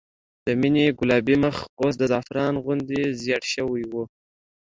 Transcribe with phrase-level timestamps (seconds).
[0.45, 3.93] د مينې ګلابي مخ اوس د زعفران غوندې زېړ شوی و